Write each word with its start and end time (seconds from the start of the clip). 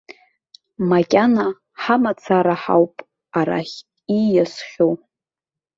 Макьана 0.89 1.47
ҳамацара 1.81 2.55
ҳауп 2.61 2.95
арахь 3.39 3.75
ииасхьоу. 4.17 4.93